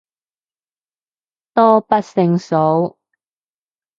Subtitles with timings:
[1.53, 2.97] 多不勝數